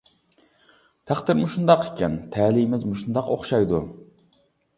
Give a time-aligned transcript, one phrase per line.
[1.11, 3.85] «تەقدىر مۇشۇنداق ئىكەن، تەلىيىمىز مۇشۇنداق ئوخشايدۇ»!